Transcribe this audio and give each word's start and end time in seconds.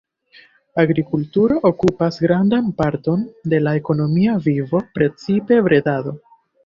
Agrikulturo 0.83 1.57
okupas 1.69 2.17
grandan 2.25 2.71
parton 2.79 3.21
de 3.53 3.59
la 3.67 3.75
ekonomia 3.83 4.39
vivo, 4.49 4.83
precipe 4.99 5.61
bredado. 5.69 6.17